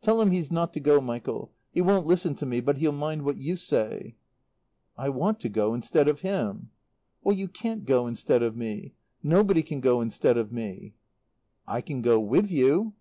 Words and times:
"Tell 0.00 0.20
him 0.20 0.30
he's 0.30 0.52
not 0.52 0.72
to 0.74 0.78
go, 0.78 1.00
Michael. 1.00 1.50
He 1.72 1.80
won't 1.80 2.06
listen 2.06 2.36
to 2.36 2.46
me, 2.46 2.60
but 2.60 2.78
he'll 2.78 2.92
mind 2.92 3.22
what 3.22 3.36
you 3.36 3.56
say." 3.56 4.14
"I 4.96 5.08
want 5.08 5.40
to 5.40 5.48
go 5.48 5.74
instead 5.74 6.06
of 6.06 6.20
him." 6.20 6.70
"You 7.24 7.48
can't 7.48 7.84
go 7.84 8.06
instead 8.06 8.44
of 8.44 8.56
me. 8.56 8.94
Nobody 9.24 9.64
can 9.64 9.80
go 9.80 10.00
instead 10.02 10.36
of 10.38 10.52
me." 10.52 10.94
"I 11.66 11.80
can 11.80 12.00
go 12.00 12.20
with 12.20 12.48
you." 12.48 12.94